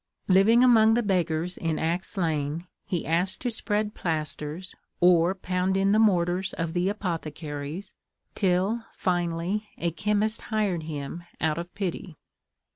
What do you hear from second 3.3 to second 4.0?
to spread